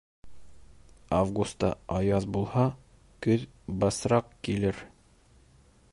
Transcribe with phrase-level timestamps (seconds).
[1.17, 2.65] Августа аяҙ булһа,
[3.27, 3.47] көҙ
[3.85, 4.85] бысраҡ килер.